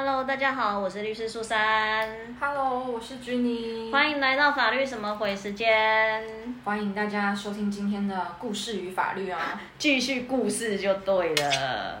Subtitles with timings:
[0.00, 6.22] Hello，大家好，我是律师苏珊，Hello，我是 j u n y，欢迎来到法律什么鬼时间，
[6.62, 9.60] 欢迎大家收听今天的故事与法律啊。
[9.76, 12.00] 继续故事就对了。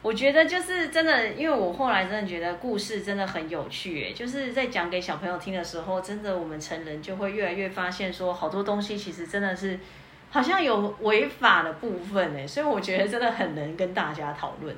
[0.00, 9.80] 我觉得就是真的，因为我后来真的觉得故事真的很有趣，诶，就是在讲给小朋友听的时候，真的我们成人就会越来越发现说，好多东西其实真的是
[10.30, 14.72] 好像有违法的部分，诶，所以我觉得真的很能跟大家讨论。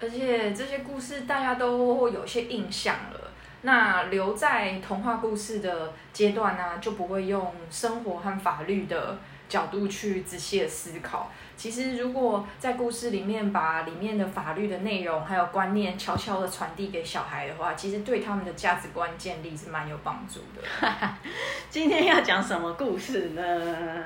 [0.00, 3.30] 而且这些故事大家都有些印象了，
[3.62, 9.18] 那留在童话故事的阶段呢、就不会用生活和法律的
[9.48, 11.30] 角度去仔细的思考。
[11.56, 20.88] 其实，如果在故事里面把里面的法律的内容还有观念悄悄的传递给小孩的话，其实对他们的价值观建立是蛮有帮助的。
[21.68, 24.02] 今天要讲什么故事呢？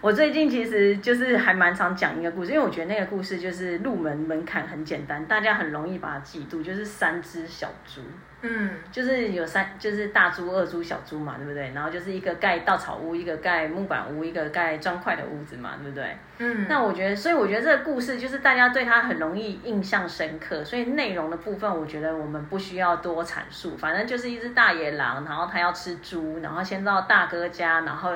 [0.00, 8.02] 我最近其实就是还蛮常讲一个故事，因为我觉得那个故事就是入门门槛很简单，大家很容易把它记住，就是三只小猪，
[8.42, 11.72] 嗯，就是有三，就是大猪、二猪、小猪嘛，对不对？
[11.74, 16.16] 然后就是一个盖稻草屋，一个盖木板屋，一个盖砖块的屋子嘛，对不对？
[16.38, 28.12] 嗯，那我觉得，所以我觉得这个故事就是大家对它很容易印象深刻，所以内容的部分，我觉得我们不需要多阐述，反正就是一只大野狼，然后它要吃猪，然后先到大哥家，然后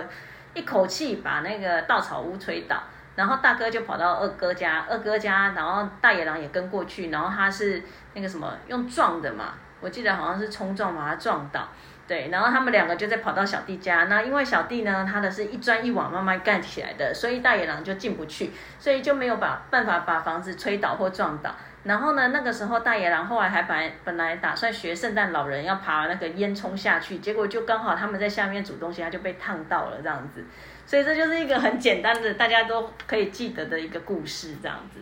[0.55, 2.83] 一口气把那个稻草屋吹倒，
[3.15, 7.83] 然后大哥就跑到二哥家，二哥家，然后大野狼也跟过去，然后他是
[8.15, 11.69] 那个什么用撞的嘛，我记得好像是冲撞把他撞倒。
[12.09, 21.55] 对，然后他们两个就在跑到小弟家，那因为小弟呢，他的是一砖一瓦慢慢盖起来的，所以大野狼就进不去，所以就没有把办法把房子吹倒或撞倒。
[21.83, 30.45] 然后呢，那个时候大野狼后来还本来本来打算学圣诞老人要爬那个烟囱下去，结果就刚好他们在下面煮东西，他就被烫到了这样子。
[30.87, 35.01] 所以这就是一个很简单的大家都可以记得的一个故事这样子。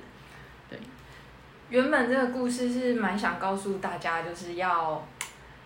[0.69, 0.79] 对
[1.71, 5.05] 原本这个故事是蛮想告诉大家，就是要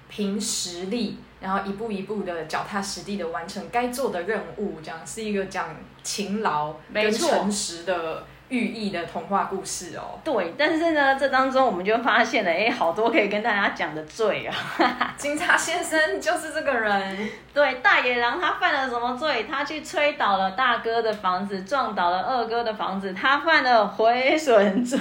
[0.08, 10.20] 凭实力，然后一步一步的脚踏实地的完成该做的任务，这样是一个讲勤劳跟没错诚实的寓意的童话故事哦。
[10.22, 14.54] 对，但是呢，这当中我们就发现了，哎，好多可以跟大家讲的罪啊。
[15.16, 19.46] 警察先生就是这个人，对，大野狼他犯了什么罪？
[19.50, 25.00] 他去吹倒了大哥的房子，撞倒了二哥的房子，他犯了毁损罪。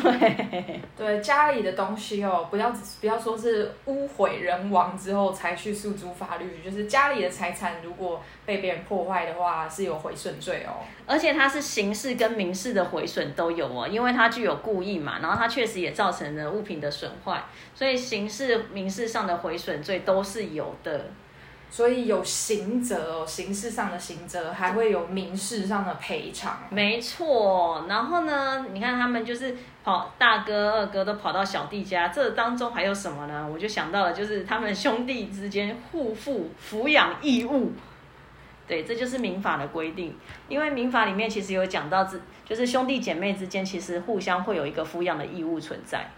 [0.97, 10.81] 对家里的东西哦，不要不要说是污毁人亡之后才去诉诸法律，就是家里的财产如果被别人破坏的话，是有毁损罪哦。
[11.05, 17.43] 而且它是刑事跟民事的毁损都有哦，因为它具有故意嘛，然后它确实也造成了物品的损坏，
[17.75, 21.07] 所以刑事、民事上的毁损罪都是有的。
[21.73, 26.59] 所以有刑责哦，刑事上的刑责，还会有民事上的赔偿。
[26.69, 33.47] 没错，然后呢，你看他们就是跑大哥、二哥都跑到小弟家，这当中还有什么呢？
[33.49, 37.71] 我就想到了，就是他们兄弟之间互负抚养义务。
[38.71, 40.15] 对，这就是民法的规定，
[40.47, 46.09] 因为民法里面其实有讲到，之就是兄弟姐妹之间其实互相会有一个抚养的义务存在。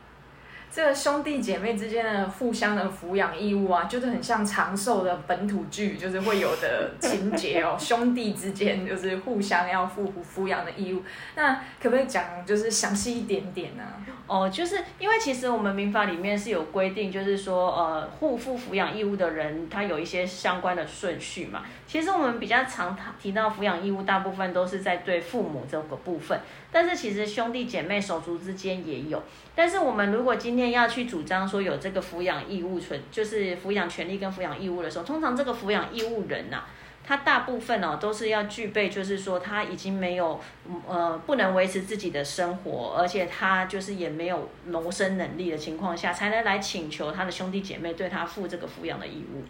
[0.76, 7.78] 这个兄弟姐妹之间的互相的抚养义务啊，就是很像长寿的本土剧，就是会有的情节哦。
[7.80, 11.04] 兄弟之间就是互相要负抚养的义务。
[11.36, 13.84] 那可不可以讲就是详细一点点呢、
[14.26, 21.62] 哦，就是因为其实我们民法里面是有规定，就是说，呃，互负抚养义务的人，他有一些相关的顺序嘛。
[21.86, 26.40] 其实我们比较常提到抚养义务，大部分都是在对父母这个部分，
[26.72, 29.22] 但是其实兄弟姐妹手足之间也有。
[29.54, 36.64] 但是我们如果今天要去主张说有这个抚养义务存，就是抚养权利跟抚养义务的时候，通常这个抚养义务人呐、
[37.06, 40.40] 他大部分哦都是要具备，就是说他已经没有
[40.88, 49.44] 呃不能维持自己的生活，而且他就是也没有谋生能力的情况下，才能来请求他的兄弟姐妹对他负这个抚养的义务。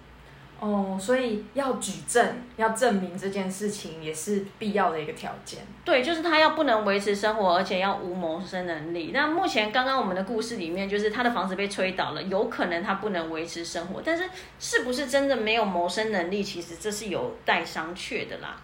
[0.64, 2.26] 哦，所以要举证，
[2.56, 5.60] 要证明这件事情也是必要的一个条件。
[5.84, 9.12] 对，就是他要不能维持生活，而且要无谋生能力。
[9.14, 18.56] 那目前刚刚我们的故事里面，就是他的房子被吹倒了，有可能他不能维持生活，但是是不是真的没有谋生能力，其实这是有待商榷的啦。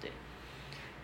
[0.00, 0.10] 对。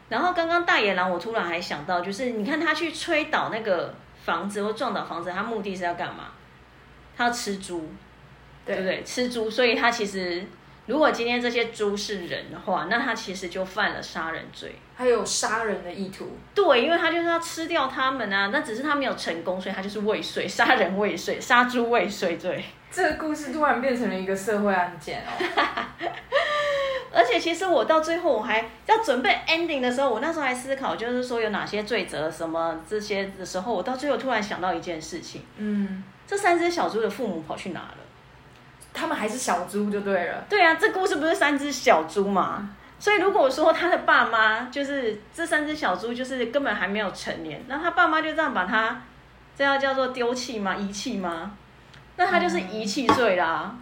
[0.08, 3.94] 然后刚刚大野狼，我突然还想到，就是你看他去吹倒那个
[4.24, 6.32] 房子或撞倒房子，他目的是要干嘛？
[7.16, 7.88] 他要吃猪。
[8.64, 9.02] 对不对？
[9.04, 10.44] 吃猪，所以他其实
[10.86, 14.74] 如果今天这些猪是人的话，那他其实就犯了杀人罪。
[14.94, 16.30] 还有杀人的意图。
[16.54, 22.64] 对，因为他就是要吃掉他们啊，那只是他没有成功，所以他就是未遂，杀人未遂，杀猪未遂罪。
[22.90, 25.32] 这个故事突然变成了一个社会案件哦。
[27.14, 37.96] 而且其实我到最后我还要准备 ending 的时候，我那时候还思考，就是说有哪些罪责什么这些的时候，我到最后突然想到一件事情，嗯，这三只小猪的父母跑去哪了？
[38.92, 40.44] 他们还是小猪就对了。
[40.48, 42.70] 对啊，这故事不是三只小猪嘛？
[42.98, 49.02] 所以如果说他的爸妈就是这三只小猪，就是根本还没有成年，那他爸妈就这样把他，
[49.56, 50.76] 这要叫做丢弃吗？
[50.76, 51.52] 遗弃吗？
[52.16, 53.74] 那他就是遗弃罪啦。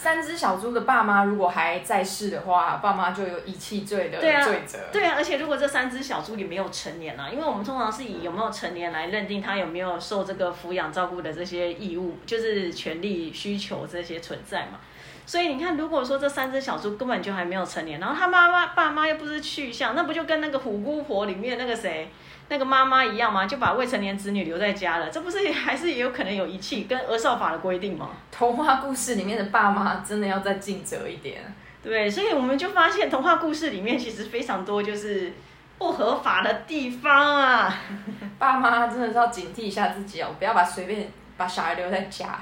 [0.00, 4.78] 三只小猪的爸妈如果还在世的话，爸妈就有遗弃罪的罪责。
[4.90, 14.80] 对啊，而且如果这三只小猪也没有成年啊，因为我们通常是以有没有成年来认定他有没有受这个抚养照顾的这些义务，就是权利需求这些存在嘛。
[15.26, 22.10] 所以你看，如果说这三只小猪根本就还没有成年，然后他妈妈爸妈又不是去向，那不就跟那个虎姑婆里面那个谁
[22.50, 23.46] 那个妈妈一样吗？
[23.46, 28.10] 就把未成年子女留在家了，这不是还是也有可能有遗弃跟儿少法的规定吗？
[28.30, 31.40] 童话故事里面的爸妈真的要再尽责一点。
[31.82, 35.32] 对，所以我们就发现童话故事里面其实非常多就是
[35.78, 37.74] 不合法的地方啊。
[38.38, 42.38] 爸妈真的是要警惕一下自己哦，不要把随便把小孩留在家。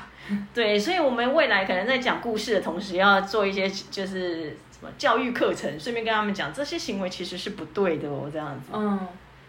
[0.52, 8.70] 对，所以我们未来可能在讲故事的同时，要做一些就是什么教育课程，顺便跟他们讲这些行为其实是不对的哦，这样子。
[8.72, 9.06] 嗯，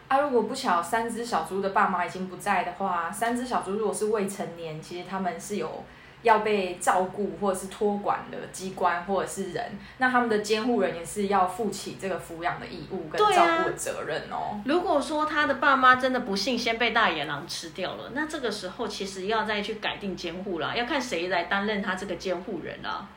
[0.09, 5.83] 啊，如果不巧三只小猪的爸妈已经不在的话，三只小猪如果是未成年，其实他们是有
[6.23, 14.59] 要被照顾或者是托管的机关或者是人，那他们的监护人也是要负起这个抚养的义务跟照顾的责任哦。
[14.65, 23.07] 如果说他的爸妈真的不幸先被大野狼吃掉了，那这个时候其实要再去改定监护啦，要看谁来担任他这个监护人啦。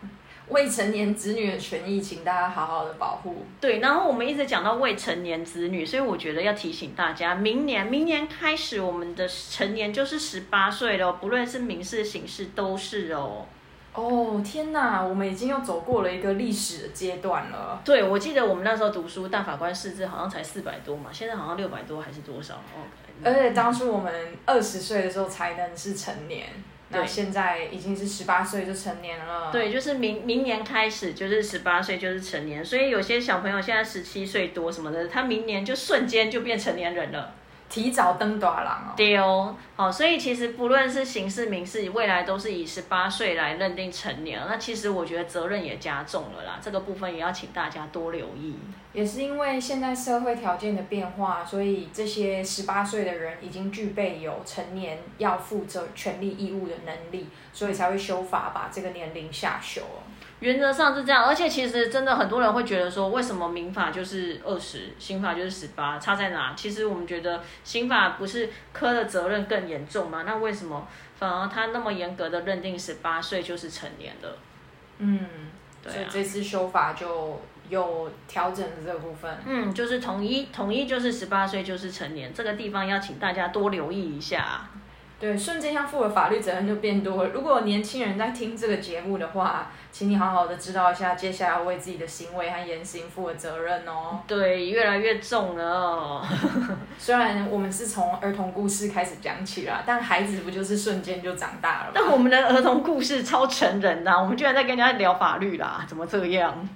[0.52, 3.38] 未成年子女的权益，请大家好好的保护。
[3.58, 13.46] 对，然后我们一直讲到未成年子女，所以我觉得要提醒大家，明年明年开始，我们的成年就是十八岁了哦，不论是民事、刑事都是哦。
[13.94, 17.80] 哦，天哪，我们已经又走过了一个历史的阶段了。
[17.84, 22.54] 对，我记得我们那时候读书，大法官释字好像才四百多嘛，现在好像六百多还是多少？
[22.54, 22.84] 哦，
[23.24, 24.12] 而且当初我们
[24.46, 26.46] 二十岁的时候才能是成年，
[26.88, 29.50] 那对现在已经是十八岁就成年了。
[29.52, 37.34] 对，就是明明年开始就是十八岁就是成年，所以有些小朋友现在十七岁多什么的，他明年就瞬间就变成年人了。
[37.72, 38.92] 提早登大郎哦。
[38.94, 44.38] 对哦，好，所以其实不论是刑事、民事，未来都是以十八岁来认定成年。
[44.46, 48.56] 那其实我觉得责任也加重了啦，这个部分也要请大家多留意。
[48.92, 60.04] 也是因为现在社会条件的变化，所以这些十八岁的人已经具备有成年要负责权利义务的能力，所以才会修法把这个年龄下修哦。
[60.42, 66.52] 原则上是这样，而且其实真的很多人会觉得说，为什么民法就是二十，刑法就是十八，差在哪？
[66.56, 70.24] 其实我们觉得刑法不是科的责任更严重吗？
[70.26, 74.36] 那为什么反而他那么严格的认定十八岁就是成年的？
[74.98, 75.20] 嗯，
[75.80, 79.32] 对啊，所以这次修法就有调整的这个部分。
[79.46, 84.68] 嗯，就是统一统一就是十八岁就是成年，这个地方要请大家多留意一下。
[85.22, 87.30] 对，瞬间要负的法律责任就变多了。
[87.30, 94.18] 如果有年轻人在听这个节目的话，请你好好的知道一下，接下来要为自己的行为和言行负的责任哦。
[94.26, 96.26] 对，越来越重了哦。
[96.98, 101.92] 虽然我们是从儿童故事开始讲起啦，但孩子不就是瞬间就长大了吗？
[101.94, 106.68] 但我们的儿童故事超成人的啊、我们居然在跟人家聊法律啦，怎么这样？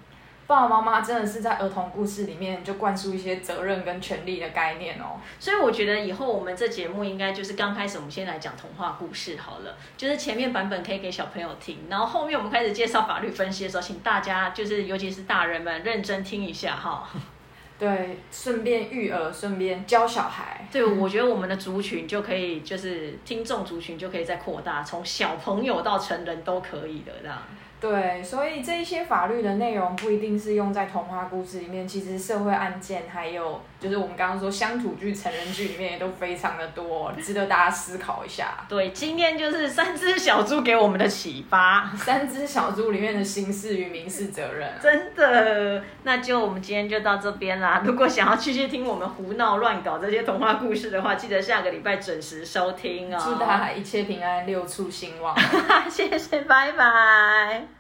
[0.46, 5.19] 爸爸妈妈真的是在儿童故事里面就灌输一些责任跟权利的概念哦。
[5.40, 17.09] 所以我觉得以后我们这节目应该就是刚开始我们先来讲童话故事好了，就是前面版本可以给小朋友听，然后后面我们开始介绍法律分析的时候，请大家就是尤其是大人们认真听一下哈。
[17.78, 20.66] 对，顺便育儿，顺便教小孩。
[20.73, 27.37] 对，我觉得我们的族群就可以就是听众族群就可以再扩大，从小朋友到成人都可以的这样。
[27.78, 38.64] 对，所以这一些法律的内容不一定是用在童话故事里面，其实社会案件还有就是我们刚刚说乡土剧、成人剧里面也都非常的多，值得大家思考一下。
[38.68, 41.92] 对，今天就是三只小猪给我们的启发。
[41.97, 47.83] 三只小猪里面的刑事与民事责任，真的，那就我们今天就到这边啦。
[47.85, 53.21] 如果想要继续听我们胡闹乱搞这些童话故事的话，记得下个礼拜准时收听哦。
[53.23, 55.37] 祝大家一切平安，六畜兴旺。
[55.90, 57.75] 谢谢，拜拜。